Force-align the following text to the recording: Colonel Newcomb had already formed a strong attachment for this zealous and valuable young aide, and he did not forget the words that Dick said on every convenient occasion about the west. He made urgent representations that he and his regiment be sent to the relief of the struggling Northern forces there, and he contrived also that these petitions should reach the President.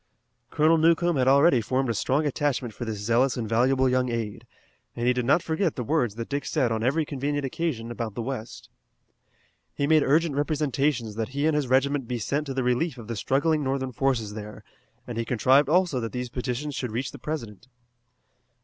Colonel 0.49 0.79
Newcomb 0.79 1.15
had 1.17 1.27
already 1.27 1.61
formed 1.61 1.87
a 1.91 1.93
strong 1.93 2.25
attachment 2.25 2.73
for 2.73 2.85
this 2.85 2.97
zealous 2.97 3.37
and 3.37 3.47
valuable 3.47 3.87
young 3.87 4.09
aide, 4.09 4.47
and 4.95 5.05
he 5.05 5.13
did 5.13 5.25
not 5.25 5.43
forget 5.43 5.75
the 5.75 5.83
words 5.83 6.15
that 6.15 6.27
Dick 6.27 6.43
said 6.45 6.71
on 6.71 6.81
every 6.81 7.05
convenient 7.05 7.45
occasion 7.45 7.91
about 7.91 8.15
the 8.15 8.23
west. 8.23 8.67
He 9.75 9.85
made 9.85 10.01
urgent 10.01 10.33
representations 10.35 11.13
that 11.17 11.29
he 11.37 11.45
and 11.45 11.55
his 11.55 11.67
regiment 11.67 12.07
be 12.07 12.17
sent 12.17 12.47
to 12.47 12.53
the 12.55 12.63
relief 12.63 12.97
of 12.97 13.07
the 13.09 13.15
struggling 13.15 13.63
Northern 13.63 13.91
forces 13.91 14.33
there, 14.33 14.63
and 15.05 15.19
he 15.19 15.23
contrived 15.23 15.69
also 15.69 15.99
that 15.99 16.13
these 16.13 16.29
petitions 16.29 16.73
should 16.73 16.89
reach 16.91 17.11
the 17.11 17.19
President. 17.19 17.67